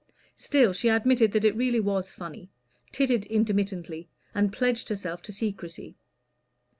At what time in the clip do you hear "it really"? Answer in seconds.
1.45-1.79